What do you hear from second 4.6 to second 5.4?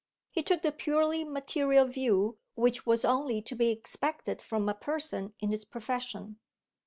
a person